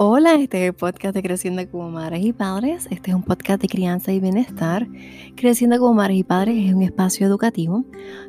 [0.00, 2.86] Hola, este es el podcast de Creciendo como Madres y Padres.
[2.88, 4.86] Este es un podcast de crianza y bienestar.
[5.34, 7.84] Creciendo como Madres y Padres es un espacio educativo.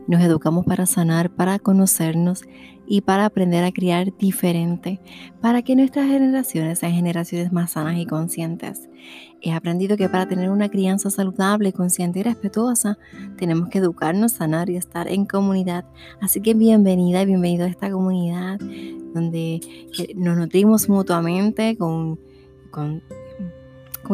[0.08, 2.44] Nos educamos para sanar, para conocernos
[2.92, 5.00] y para aprender a criar diferente,
[5.42, 8.90] para que nuestras generaciones sean generaciones más sanas y conscientes.
[9.42, 12.98] He aprendido que para tener una crianza saludable, consciente y respetuosa,
[13.38, 15.86] tenemos que educarnos, sanar y estar en comunidad.
[16.20, 18.60] Así que bienvenida y bienvenido a esta comunidad
[19.14, 19.62] donde
[20.16, 22.20] nos nutrimos mutuamente con,
[22.72, 23.04] con,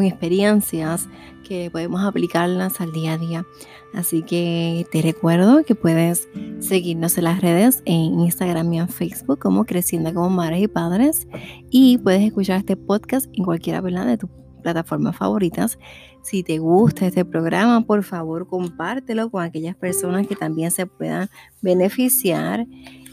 [0.04, 1.08] experiencias
[1.48, 3.46] que podemos aplicarlas al día a día.
[3.94, 6.28] Así que te recuerdo que puedes
[6.60, 11.28] seguirnos en las redes, en Instagram y en Facebook como Creciendo como Madres y Padres.
[11.70, 14.30] Y puedes escuchar este podcast en cualquiera de tus
[14.62, 15.78] plataformas favoritas.
[16.24, 21.30] Si te gusta este programa, por favor compártelo con aquellas personas que también se puedan
[21.62, 22.66] beneficiar.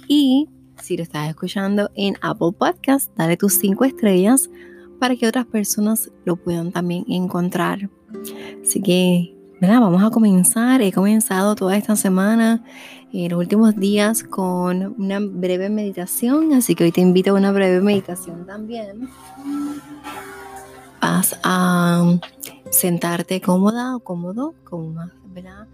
[0.09, 0.49] Y
[0.81, 4.51] si lo estás escuchando en Apple Podcast, dale tus cinco estrellas
[5.03, 7.91] para que otras personas lo puedan también encontrar.
[8.65, 9.81] Así que, ¿verdad?
[9.81, 10.81] Vamos a comenzar.
[10.81, 12.63] He comenzado toda esta semana,
[13.13, 16.53] en los últimos días, con una breve meditación.
[16.53, 19.09] Así que hoy te invito a una breve meditación también.
[21.01, 22.21] Vas a
[22.71, 25.67] sentarte cómoda o cómodo, como más, ¿verdad?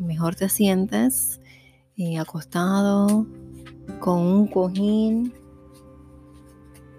[0.00, 1.40] Mejor te sientes
[1.96, 3.24] eh, acostado
[4.00, 5.32] con un cojín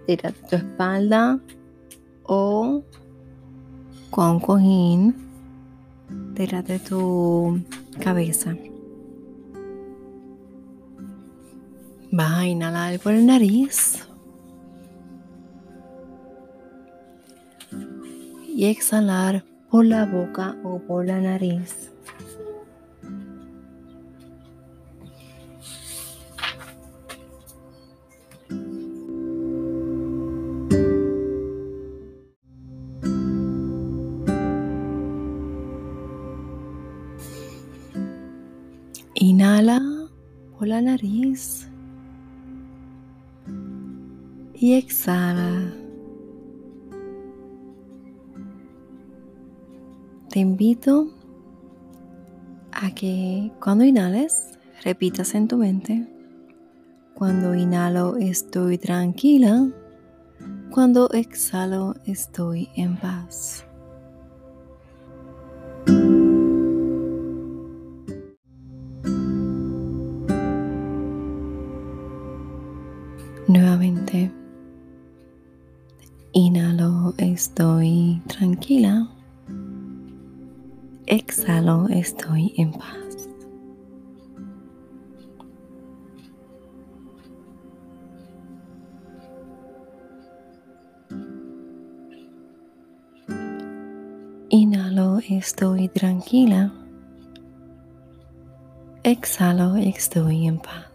[0.06, 1.38] de tu espalda
[2.26, 2.82] o
[4.10, 5.14] con un cojín
[6.34, 7.60] detrás de tu
[8.02, 8.56] cabeza.
[12.12, 14.06] Vas a inhalar por el nariz
[18.48, 21.90] y exhalar por la boca o por la nariz.
[40.66, 41.68] La nariz
[44.54, 45.72] y exhala.
[50.30, 51.10] Te invito
[52.72, 56.06] a que cuando inhales repitas en tu mente,
[57.14, 59.68] cuando inhalo estoy tranquila,
[60.70, 63.65] cuando exhalo estoy en paz.
[76.32, 79.08] Inhalo, estoy tranquila.
[81.06, 83.28] Exhalo, estoy en paz.
[94.50, 96.72] Inhalo, estoy tranquila.
[99.04, 100.85] Exhalo, estoy en paz.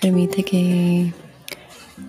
[0.00, 1.12] Permite que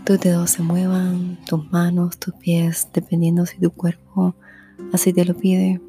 [0.06, 4.36] tus dedos se muevan, tus manos, tus pies, dependiendo si tu cuerpo
[4.94, 5.82] así te lo pide.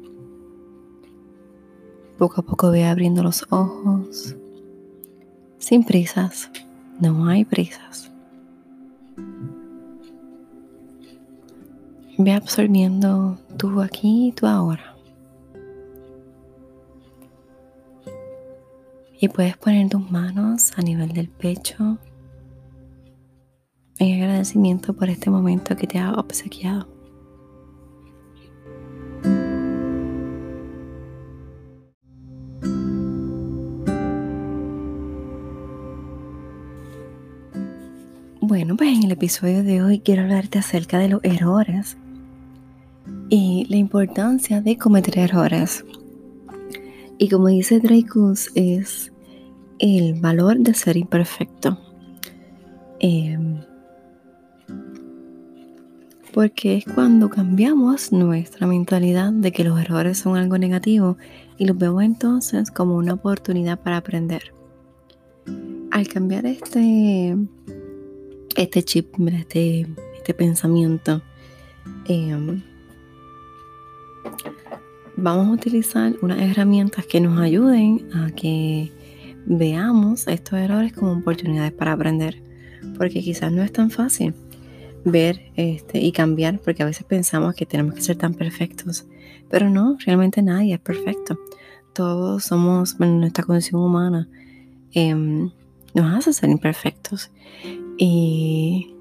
[2.17, 4.35] Poco a poco ve abriendo los ojos,
[5.57, 6.49] sin prisas,
[6.99, 8.11] no hay prisas.
[12.17, 14.90] Ve absorbiendo tú aquí y tú ahora.
[19.21, 21.99] Y puedes poner tus manos a nivel del pecho
[23.99, 26.87] en agradecimiento por este momento que te ha obsequiado.
[38.41, 41.95] Bueno, pues en el episodio de hoy quiero hablarte acerca de los errores
[43.29, 45.85] y la importancia de cometer errores.
[47.21, 49.13] Y como dice Dreykus, es
[49.77, 51.77] el valor de ser imperfecto.
[52.99, 53.61] Em,
[56.33, 61.17] porque es cuando cambiamos nuestra mentalidad de que los errores son algo negativo
[61.59, 64.55] y los vemos entonces como una oportunidad para aprender.
[65.91, 67.37] Al cambiar este,
[68.55, 69.87] este chip, este,
[70.17, 71.21] este pensamiento,
[72.07, 72.63] em,
[75.17, 78.91] vamos a utilizar unas herramientas que nos ayuden a que
[79.45, 82.41] veamos estos errores como oportunidades para aprender,
[82.97, 84.33] porque quizás no es tan fácil
[85.03, 89.05] ver este, y cambiar, porque a veces pensamos que tenemos que ser tan perfectos,
[89.49, 91.39] pero no, realmente nadie es perfecto.
[91.93, 94.29] Todos somos, bueno, nuestra condición humana
[94.93, 95.51] em,
[95.93, 97.31] nos hace ser imperfectos
[97.97, 98.95] y,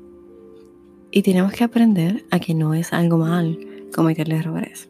[1.11, 3.59] y tenemos que aprender a que no es algo mal
[3.95, 4.90] cometer errores,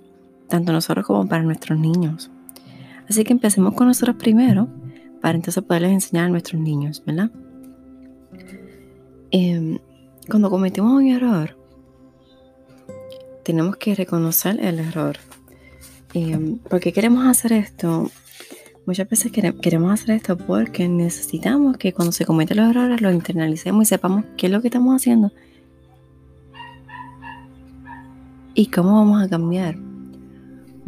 [0.50, 2.31] tanto nosotros como para nuestros niños.
[3.08, 4.69] Así que empecemos con nosotros primero
[5.23, 7.31] para entonces poderles enseñar a nuestros niños, ¿verdad?
[9.31, 9.79] Em,
[10.29, 11.56] cuando cometimos un error,
[13.44, 15.17] tenemos que reconocer el error.
[16.14, 18.11] Eh, ¿Por qué queremos hacer esto?
[18.87, 23.82] Muchas veces queremos hacer esto porque necesitamos que cuando se cometen los errores lo internalicemos
[23.82, 25.32] y sepamos qué es lo que estamos haciendo
[28.55, 29.90] y cómo vamos a cambiar.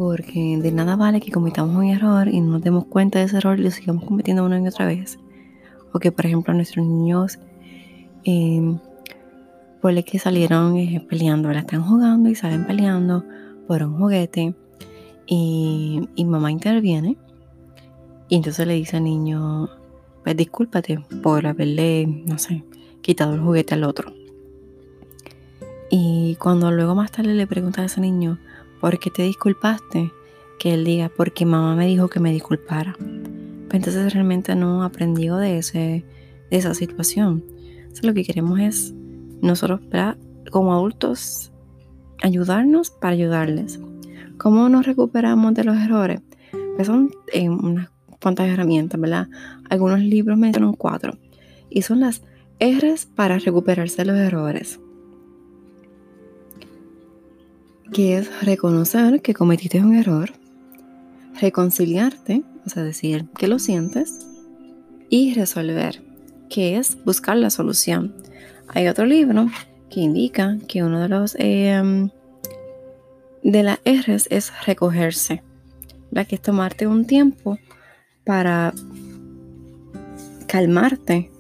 [0.03, 3.37] Porque de nada vale que cometamos un error y no nos demos cuenta de ese
[3.37, 5.21] error y lo sigamos cometiendo una y otra vez.
[5.93, 7.39] O por ejemplo, nuestros niños,
[8.25, 8.79] eh,
[9.81, 13.25] por que salieron eh, peleando, la están jugando y salen peleando
[13.69, 14.57] por un juguete.
[15.29, 17.17] Y, y mamá interviene.
[18.29, 19.69] Y entonces le dice al niño,
[20.25, 22.65] pues discúlpate por haberle, no sé,
[23.03, 24.13] quitado el juguete al otro.
[25.93, 28.41] Y cuando luego más tarde le pregunta a ese niño,
[28.83, 30.13] ¿por qué te disculpaste?
[30.59, 32.97] Que él diga, porque mamá me dijo que me disculpara.
[32.99, 36.05] Pues entonces realmente no aprendió de, ese,
[36.51, 37.45] de esa situación.
[37.77, 38.93] Entonces lo que queremos es
[39.41, 39.81] nosotros,
[40.51, 41.53] como adultos,
[42.23, 43.79] ayudarnos para ayudarles.
[44.37, 46.21] ¿Cómo nos recuperamos de los errores?
[46.75, 47.89] Pues son eh, unas
[48.21, 49.29] cuantas herramientas, ¿verdad?
[49.71, 51.17] Algunos libros mencionan cuatro.
[51.71, 52.23] Y son las
[52.59, 54.81] R's para recuperarse de los errores.
[57.93, 60.33] Que es reconocer que cometiste un error,
[61.41, 64.27] reconciliarte, o sea, decir que lo sientes,
[65.11, 66.03] y resolver,
[66.49, 68.15] que es buscar la solución.
[68.69, 69.49] Hay otro libro
[69.91, 72.09] que indica que uno de los em,
[73.43, 75.43] de las R's es recogerse,
[76.11, 76.27] ¿verdad?
[76.29, 77.59] que es tomarte un tiempo
[78.25, 78.73] para
[80.47, 81.31] calmarte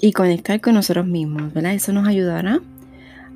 [0.00, 1.74] y conectar con nosotros mismos, ¿verdad?
[1.74, 2.60] Eso nos ayudará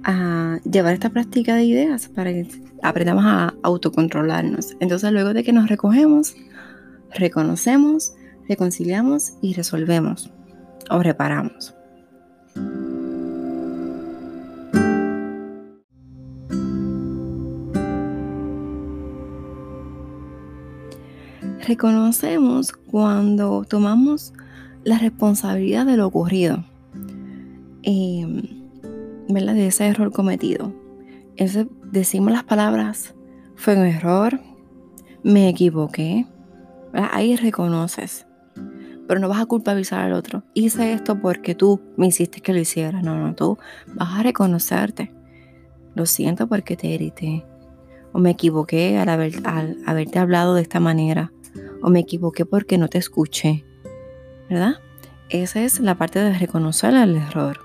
[0.04, 2.46] a llevar esta práctica de ideas para que
[2.82, 4.76] aprendamos a autocontrolarnos.
[4.80, 6.34] Entonces luego de que nos recogemos,
[7.14, 8.14] reconocemos,
[8.48, 10.30] reconciliamos y resolvemos
[10.90, 11.74] o reparamos.
[21.66, 24.32] Reconocemos cuando tomamos
[24.84, 26.64] la responsabilidad de lo ocurrido.
[27.84, 28.61] Eh,
[29.32, 30.72] de ese error cometido.
[31.36, 33.14] Ese, decimos las palabras,
[33.56, 34.40] fue un error,
[35.22, 36.26] me equivoqué.
[36.92, 38.26] Ahí reconoces.
[39.08, 40.42] Pero no vas a culpabilizar al otro.
[40.54, 43.02] Hice esto porque tú me hiciste que lo hiciera.
[43.02, 43.58] No, no, tú
[43.94, 45.12] vas a reconocerte.
[45.94, 47.44] Lo siento porque te irrité.
[48.12, 49.08] O me equivoqué al,
[49.44, 51.32] al haberte hablado de esta manera.
[51.82, 53.64] O me equivoqué porque no te escuché.
[54.50, 54.74] ¿Verdad?
[55.30, 57.58] Esa es la parte de reconocer el error.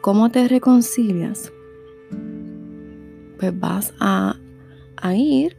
[0.00, 1.52] ¿Cómo te reconcilias?
[3.38, 4.34] Pues vas a,
[5.14, 5.58] ir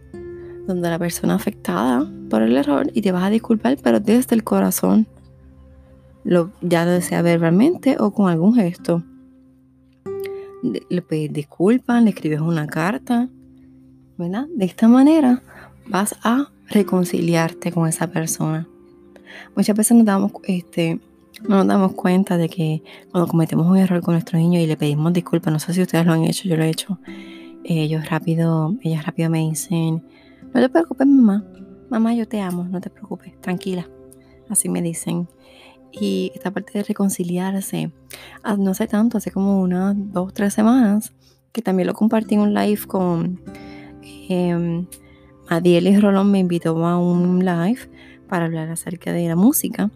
[0.66, 4.44] donde la persona afectada por el error y te vas a disculpar, pero desde el
[4.44, 5.06] corazón.
[6.62, 9.04] Ya lo desea verbalmente o con algún gesto.
[10.90, 13.30] Le pides disculpas, le escribes una carta,
[14.18, 14.48] ¿verdad?
[14.56, 15.44] De esta manera
[15.88, 18.68] vas a reconciliarte con esa persona.
[19.56, 21.00] Muchas veces nos damos, este,
[21.48, 24.78] no nos damos cuenta de que cuando cometemos un error con nuestro niño y le
[24.78, 27.00] pedimos disculpas, no sé si ustedes lo han hecho, yo lo he hecho,
[27.64, 30.04] ellos rápido, ellas rápido me dicen,
[30.54, 31.44] no te preocupes mamá,
[31.90, 33.88] mamá yo te amo, no te preocupes, tranquila,
[34.50, 35.28] así me dicen.
[35.94, 37.92] Y esta parte de reconciliarse,
[38.44, 41.14] ah, no sé tanto, hace como unas dos, tres semanas,
[41.52, 43.42] que también lo compartí en un live con
[44.30, 44.86] eh,
[45.64, 47.90] y Rolón me invitó a un live
[48.30, 49.92] para hablar acerca de la música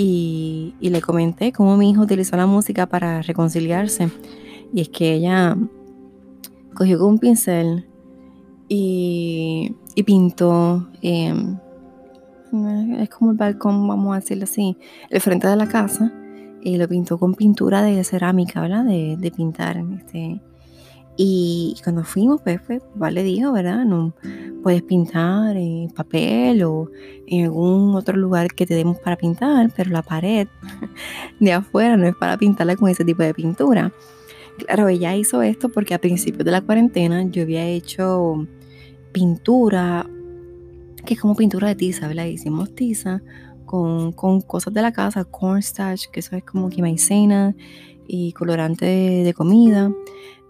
[0.00, 4.08] y, le comenté cómo mi hijo utilizó la música para reconciliarse.
[4.72, 5.56] Y es que ella
[6.74, 7.88] cogió con un pincel
[8.68, 9.74] y,
[10.06, 11.58] pintó, em,
[13.00, 14.76] es como el balcón, vamos a decirlo así,
[15.10, 16.12] el frente de la casa,
[16.62, 18.84] y lo pintó con pintura de cerámica, ¿verdad?
[18.84, 19.78] De, de pintar.
[19.78, 20.40] Este,
[21.20, 23.84] y cuando fuimos, pues, pues le dijo, ¿verdad?
[23.84, 24.14] No
[24.62, 26.92] puedes pintar en papel o
[27.26, 30.46] en algún otro lugar que te demos para pintar, pero la pared
[31.40, 33.92] de afuera no es para pintarla con ese tipo de pintura.
[34.58, 38.46] Claro, ella hizo esto porque a principios de la cuarentena yo había hecho
[39.10, 40.08] pintura,
[41.04, 42.26] que es como pintura de tiza, ¿verdad?
[42.26, 43.22] Hicimos tiza
[43.68, 47.54] con, cosas de la casa, cornstarch, que eso es como que maicena
[48.08, 49.92] y colorante de, comida.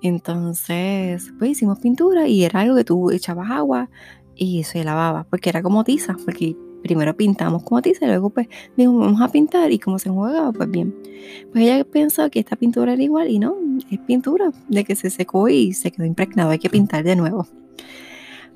[0.01, 3.91] Entonces, pues hicimos pintura y era algo que tú echabas agua
[4.37, 8.47] y se lavaba, porque era como tiza, porque primero pintamos como tiza y luego pues
[8.77, 10.95] dijimos vamos a pintar y como se juega, pues bien.
[11.53, 13.57] Pues ella pensó que esta pintura era igual y no,
[13.91, 17.47] es pintura de que se secó y se quedó impregnado, hay que pintar de nuevo.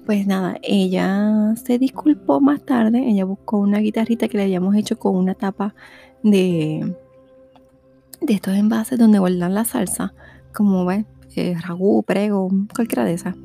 [0.07, 4.99] Pues nada, ella se disculpó más tarde, ella buscó una guitarrita que le habíamos hecho
[4.99, 5.77] con una tapa
[6.25, 6.97] de,
[8.21, 10.13] de estos envases donde guardan la salsa,
[10.53, 11.05] como ves,
[11.37, 13.37] eh, ragú, prego, cualquiera de esas.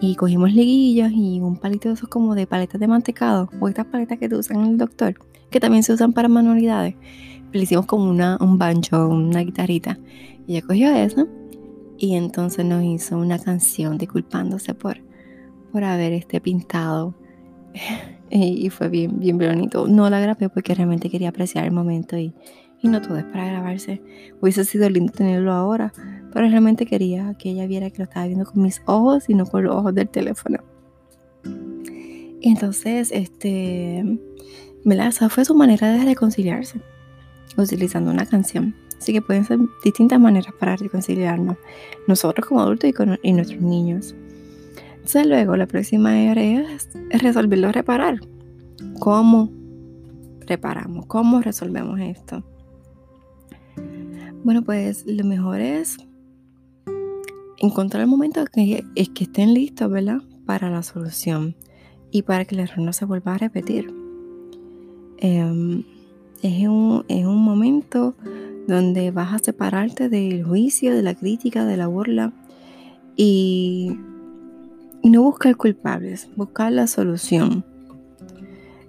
[0.00, 3.86] Y cogimos liguillas y un palito de esos como de paletas de mantecado, o estas
[3.86, 5.14] paletas que te usan en el doctor,
[5.50, 6.96] que también se usan para manualidades.
[7.52, 9.98] Le hicimos como una, un banjo, una guitarrita.
[10.48, 11.28] Y ella cogió eso
[11.96, 15.05] y entonces nos hizo una canción disculpándose por
[15.72, 17.14] por haber este pintado.
[18.30, 19.86] y fue bien, bien bonito.
[19.86, 22.34] No la grabé porque realmente quería apreciar el momento y,
[22.82, 24.02] y no todo es para grabarse.
[24.40, 25.92] Hubiese sido lindo tenerlo ahora,
[26.32, 29.46] pero realmente quería que ella viera que lo estaba viendo con mis ojos y no
[29.46, 30.58] con los ojos del teléfono.
[32.40, 34.04] Y entonces, este,
[34.84, 36.80] esa fue su manera de reconciliarse,
[37.56, 38.74] utilizando una canción.
[38.98, 41.56] Así que pueden ser distintas maneras para reconciliarnos,
[42.06, 44.14] nosotros como adultos y, con, y nuestros niños.
[45.14, 46.88] Luego la próxima área es,
[47.22, 48.20] resolverlo, reparar.
[48.98, 49.50] ¿Cómo
[50.40, 51.06] reparamos?
[51.06, 52.42] ¿Cómo resolvemos esto?
[54.42, 55.96] Bueno, pues lo mejor es
[57.58, 60.22] encontrar el momento que, es que estén listos, ¿verdad?
[60.44, 61.54] Para la solución
[62.10, 63.94] y para que el error no se vuelva a repetir.
[65.18, 65.84] Em,
[66.42, 68.14] es, un, es un momento
[68.66, 72.32] donde vas a separarte del juicio, de la crítica, de la burla
[73.16, 73.96] y
[75.06, 77.64] y no buscar culpables, buscar la solución.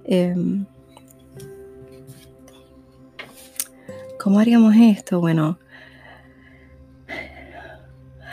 [0.03, 0.65] Em,
[4.19, 5.19] ¿Cómo haríamos esto?
[5.19, 5.59] Bueno,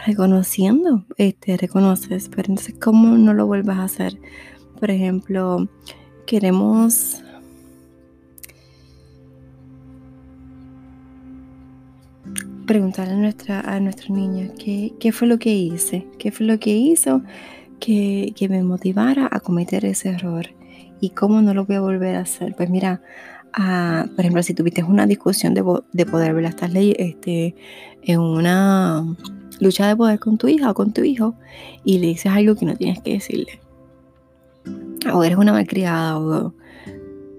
[0.07, 4.19] reconociendo, este, reconoces, pero entonces, ¿cómo no lo vuelvas a hacer?
[4.81, 5.69] Por ejemplo,
[6.25, 7.23] queremos
[12.67, 16.59] preguntarle a nuestra, a nuestra niña qué, qué fue lo que hice, qué fue lo
[16.59, 17.21] que hizo
[17.85, 20.47] que, me motivara a cometer ese error
[21.01, 22.55] y cómo no lo voy a volver a hacer.
[22.57, 23.03] Pues mira,
[23.53, 27.55] ah, por ejemplo, si tuviste una discusión de, poder, ver Estás este,
[28.03, 29.05] en una
[29.61, 31.35] lucha de poder con tu hija o con tu hijo
[31.85, 33.61] y le dices algo que no tienes que decirle.
[35.13, 36.55] O eres una malcriada o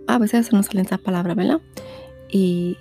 [0.07, 1.59] a veces eso no salen esas palabras, ¿verdad?
[2.29, 2.77] Y,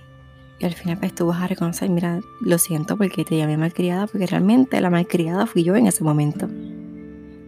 [0.60, 4.06] y al final pues tú vas a reconocer, mira, lo siento porque te llamé malcriada,
[4.06, 6.46] porque realmente la malcriada fui yo en ese momento.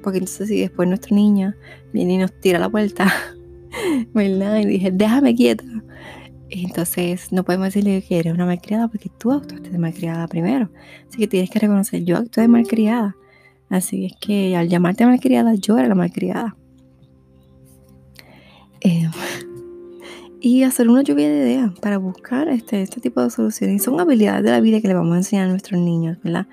[0.07, 1.57] Porque entonces si después nuestra niña
[1.93, 3.13] viene y nos tira la vuelta,
[4.15, 4.59] ¿verdad?
[4.59, 5.65] Y dije, déjame quieta.
[6.49, 10.71] Entonces no podemos decirle que eres una malcriada porque tú actuaste de malcriada primero.
[11.09, 13.17] Así que tienes que reconocer, yo actué de malcriada.
[13.69, 16.57] Así es que al llamarte malcriada, yo era la malcriada.
[18.83, 19.11] Eh,
[20.47, 23.77] y hacer una lluvia de ideas para buscar este, este tipo de soluciones.
[23.77, 26.47] Y son habilidades de la vida que le vamos a enseñar a nuestros niños, ¿verdad?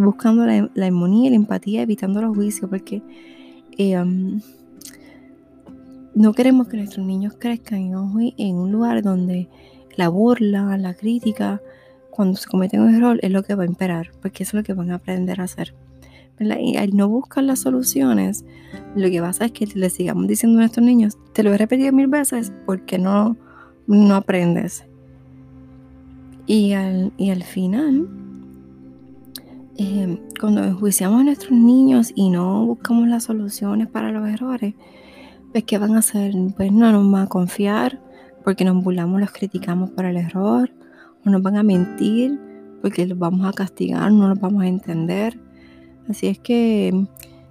[0.00, 3.00] buscando la, la armonía la empatía, evitando los juicios, porque
[3.76, 4.40] eh, um,
[6.14, 7.92] no queremos que nuestros niños crezcan
[8.36, 9.48] en un lugar donde
[9.96, 11.60] la burla, la crítica,
[12.10, 14.64] cuando se cometen un error, es lo que va a imperar, porque eso es lo
[14.64, 15.74] que van a aprender a hacer.
[16.40, 18.44] Y al no buscar las soluciones,
[18.94, 21.92] lo que pasa es que le sigamos diciendo a nuestros niños, te lo he repetido
[21.92, 23.36] mil veces porque no,
[23.86, 24.84] no aprendes.
[26.46, 28.08] Y al, y al final,
[29.76, 34.74] eh, cuando enjuiciamos a nuestros niños y no buscamos las soluciones para los errores,
[35.52, 36.32] pues ¿qué van a hacer?
[36.56, 38.00] Pues no nos van a confiar
[38.44, 40.70] porque nos burlamos, los criticamos por el error,
[41.24, 42.40] o nos van a mentir
[42.80, 45.38] porque los vamos a castigar, no los vamos a entender.
[46.08, 47.06] Así es que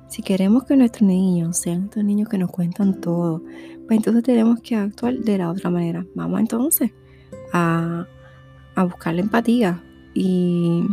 [0.10, 3.42] si queremos que nuestros niños sean estos niños que nos cuentan todo,
[3.88, 6.06] pues entonces tenemos que actuar de la otra manera.
[6.16, 6.92] Vamos entonces
[7.54, 8.08] a,
[8.76, 9.84] a buscar la empatía
[10.14, 10.84] y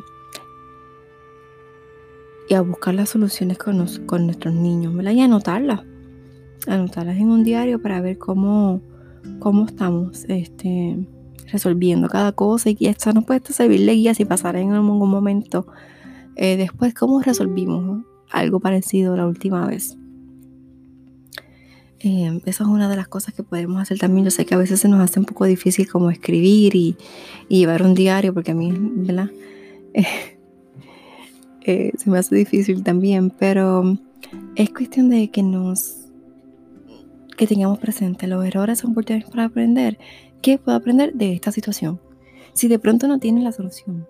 [2.49, 5.13] y a buscar las soluciones con, con nuestros niños, ¿verdad?
[5.13, 5.83] Y anotarlas,
[6.67, 8.81] anotarlas en un diario para ver cómo,
[9.39, 10.99] cómo estamos este,
[11.51, 15.67] resolviendo cada cosa y esto nos puede servir de guía si pasara en algún momento
[16.37, 19.97] eh, después cómo resolvimos algo parecido la última vez.
[22.01, 24.27] Eh, esa es una de las cosas que podemos hacer también.
[24.27, 26.97] Yo sé que a veces se nos hace un poco difícil como escribir y,
[27.49, 29.31] llevar un diario, porque a mí, ¿verdad?
[31.63, 33.97] eh, se me hace difícil también, pero
[34.57, 36.01] es cuestión de que nos
[37.37, 39.99] que tengamos presente los errores son oportunidades para aprender.
[40.43, 42.01] ¿Qué puedo aprender de esta situación?
[42.53, 44.07] Si de pronto no tienes la solución,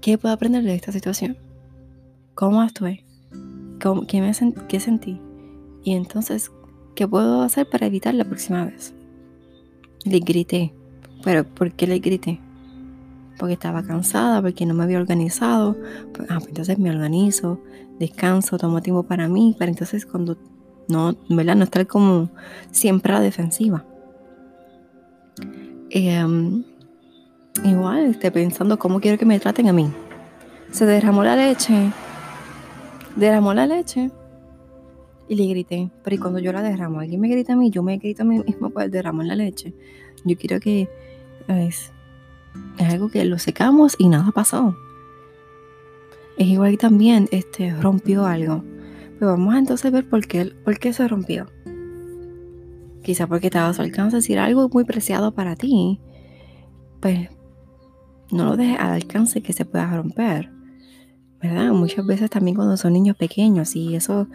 [0.00, 1.36] ¿qué puedo aprender de esta situación?
[2.34, 3.04] ¿Cómo actué?
[4.06, 4.32] qué, me
[4.68, 5.20] ¿Qué sentí?
[5.84, 6.50] Y entonces,
[6.94, 8.94] ¿qué puedo hacer para evitar la próxima vez?
[10.04, 10.74] Le grité.
[11.24, 12.40] ¿Pero por qué le grité?
[13.38, 15.76] Porque estaba cansada, porque no me había organizado.
[16.14, 17.60] Pues, ah, pues entonces me organizo,
[17.98, 20.36] descanso, tomo tiempo para mí, para entonces cuando
[20.88, 21.56] no, ¿verdad?
[21.56, 22.30] No estar como
[22.70, 23.84] siempre a la defensiva.
[25.90, 26.64] Em,
[27.64, 29.90] igual, esté pensando cómo quiero que me traten a mí.
[30.70, 31.90] Se derramó la leche.
[33.16, 34.10] Derramó la leche.
[35.28, 35.90] Y le grité.
[36.02, 38.26] Pero y cuando yo la derramo, alguien me grita a mí, yo me grito a
[38.26, 39.74] mí mismo por derramar la leche.
[40.24, 40.88] Yo quiero que
[41.48, 41.92] es,
[42.78, 44.76] es algo que lo secamos y nada pasó.
[46.36, 48.64] Es igual que también este, rompió algo.
[49.18, 51.46] Pero vamos a entonces ver por qué, por qué se rompió.
[53.02, 56.00] Quizá porque estaba a su alcance decir algo muy preciado para ti.
[57.00, 57.28] Pues
[58.30, 60.50] no lo dejes al alcance que se pueda romper.
[61.40, 61.70] ¿Verdad?
[61.70, 64.26] Muchas veces también cuando son niños pequeños, y eso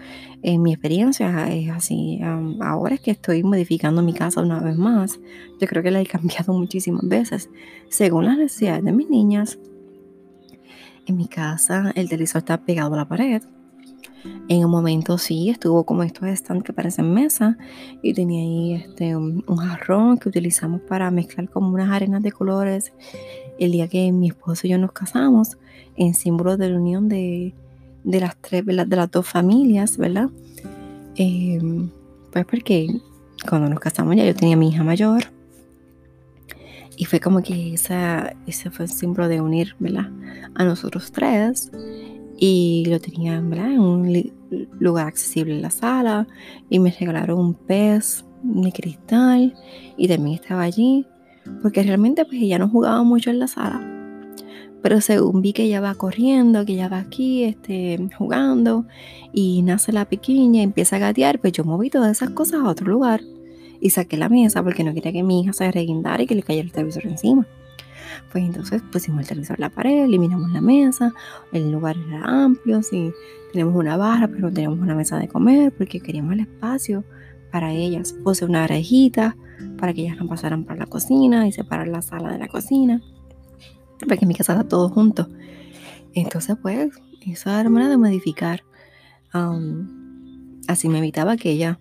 [0.42, 2.22] en mi experiencia es así.
[2.62, 5.20] ahora es que estoy modificando mi casa una vez más.
[5.60, 7.50] Yo creo que la he cambiado muchísimas veces
[7.90, 9.60] según las necesidades de mis niñas.
[11.06, 13.44] En mi casa el televisor está pegado a la pared
[14.48, 17.58] en un momento sí, estuvo como estos stands que parecen mesa
[18.02, 22.94] y tenía ahí este, un, jarrón que utilizamos para mezclar como unas arenas de colores
[23.60, 25.58] el día que mi esposo y yo nos casamos
[25.96, 27.54] en símbolo de la unión de,
[28.04, 30.30] las tres, de las dos familias, ¿verdad?
[31.16, 31.90] Em,
[32.32, 32.88] pues porque
[33.48, 35.24] cuando nos casamos ya yo tenía mi hija mayor.
[36.96, 40.12] Y fue como que esa, ese fue el símbolo de unir, ¿verdad?
[40.54, 41.72] A nosotros tres.
[42.38, 44.32] Y lo tenían en un
[44.80, 46.28] lugar accesible en la sala.
[46.70, 49.56] Y me regalaron un pez de cristal.
[49.98, 51.08] Y también estaba allí
[51.62, 53.82] porque realmente pues ella no jugaba mucho en la sala.
[54.82, 58.86] Pero según vi que ella va corriendo que ella va aquí este, jugando
[59.32, 62.88] y nace la pequeña empieza a gatear pues yo moví todas esas cosas a otro
[62.88, 63.22] lugar
[63.80, 66.44] y saqué la mesa porque no quería que mi hija se reguindara y que le
[66.44, 67.48] cayera el televisor encima.
[68.32, 71.14] Pues entonces pusimos el televisor en la pared, eliminamos la mesa,
[71.52, 73.12] el lugar era amplio, sí,
[73.52, 77.04] tenemos una barra, pero no teníamos una mesa de comer porque queríamos el espacio
[77.54, 78.14] para ellas.
[78.24, 79.38] Puse una rejita
[79.78, 83.00] para que ellas no pasaran por la cocina y separar la sala de la cocina,
[84.00, 85.30] porque en mi casa está todo junto.
[86.16, 86.90] Entonces, pues,
[87.22, 88.64] esa era manera de modificar.
[90.68, 91.78] así me evitaba que ellas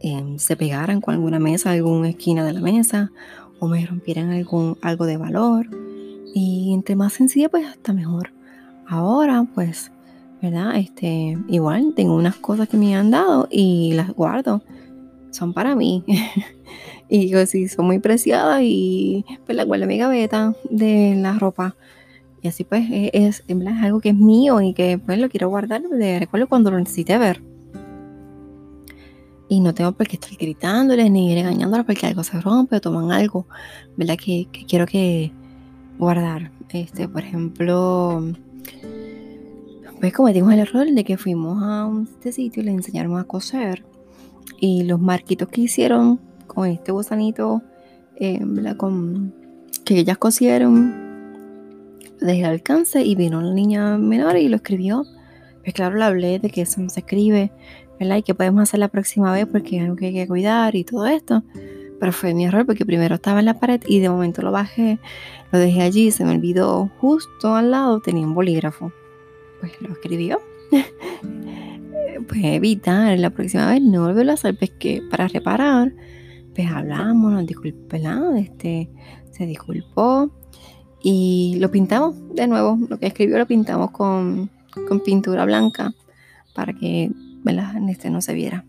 [0.00, 3.10] em, se pegaran con alguna mesa, alguna esquina de la mesa,
[3.58, 5.70] o me rompieran algún, algo de valor.
[6.34, 8.32] Y entre más sencilla, pues hasta mejor.
[8.86, 9.90] Ahora, pues,
[10.42, 10.76] ¿verdad?
[10.76, 14.62] Este, igual tengo unas cosas que me han dado y las guardo.
[15.30, 16.04] Son para mí.
[17.08, 21.38] y digo, sí, son muy preciadas y pues las guardo en mi gaveta de la
[21.38, 21.76] ropa.
[22.42, 25.48] Y así pues es, es, es algo que es mío y que pues lo quiero
[25.48, 27.42] guardar de recuerdo cuando lo necesite ver.
[29.48, 33.10] Y no tengo por qué estar gritándoles ni regañándoles porque algo se rompe o toman
[33.10, 33.46] algo,
[33.96, 34.16] ¿verdad?
[34.16, 35.32] Que, quiero que
[35.98, 36.52] guardar.
[36.70, 38.22] Este, por ejemplo,
[40.00, 43.84] pues cometimos el error de que fuimos a este sitio y les enseñaron a coser.
[44.58, 47.62] Y los marquitos que hicieron con este gusanito,
[48.16, 48.76] eh, ¿verdad?
[49.84, 51.10] Que ellas cosieron,
[52.20, 55.04] desde el alcance y vino la niña menor y lo escribió.
[55.62, 57.52] Pues claro, le hablé de que eso no se escribe,
[58.00, 60.84] y que podemos hacer la próxima vez porque es algo que hay que cuidar y
[60.84, 61.42] todo esto.
[61.98, 64.98] Pero fue mi error porque primero estaba en la pared y de momento lo bajé,
[65.52, 68.92] lo dejé allí, se me olvidó justo al lado tenía un bolígrafo.
[69.60, 70.40] Pues lo escribió.
[72.28, 75.92] pues evitar la próxima vez no volverlo a hacer, pues que para reparar,
[76.54, 77.96] pues hablamos, nos disculpó,
[78.36, 78.90] este,
[79.30, 80.30] se disculpó
[81.02, 82.78] y lo pintamos de nuevo.
[82.88, 84.50] Lo que escribió lo pintamos con,
[84.88, 85.92] con pintura blanca
[86.54, 87.10] para que
[87.42, 87.76] ¿verdad?
[87.88, 88.64] Este no se viera.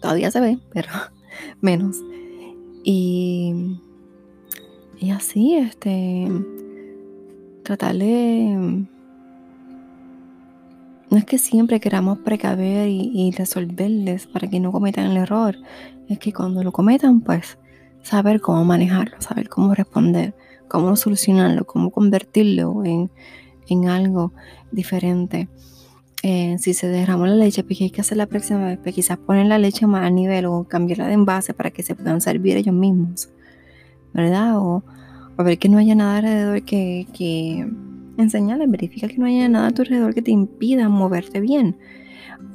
[0.00, 0.88] Todavía se ve, pero
[1.60, 1.96] menos.
[2.82, 3.78] Y,
[4.98, 6.28] y así, este,
[7.62, 8.86] tratar de...
[11.14, 15.56] No es que siempre queramos precaver y, resolverles para que no cometan el error.
[16.08, 17.56] Es que cuando lo cometan, pues
[18.02, 20.34] saber cómo manejarlo, saber cómo responder,
[20.66, 23.12] cómo solucionarlo, cómo convertirlo en,
[23.68, 24.32] en algo
[24.72, 25.48] diferente.
[26.24, 29.16] Eh, si se derramó la leche, pues hay que hacer la próxima vez, pues quizás
[29.16, 32.56] poner la leche más a nivel o cambiarla de envase para que se puedan servir
[32.56, 33.28] ellos mismos,
[34.12, 34.58] ¿verdad?
[34.58, 34.82] O,
[35.38, 37.68] ver que no haya nada alrededor que, que,
[38.18, 41.76] enseñarles, verifica que no haya nada a tu alrededor que te impida moverte bien.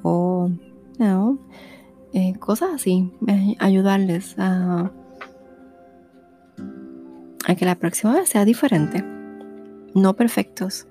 [0.03, 0.49] O,
[0.97, 1.39] no,
[2.13, 4.91] eh, cosas así, eh, ayudarles a,
[7.45, 9.03] a que la próxima vez sea diferente.
[9.93, 10.87] No perfectos.